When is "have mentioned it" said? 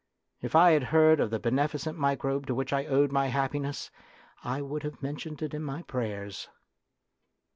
4.81-5.53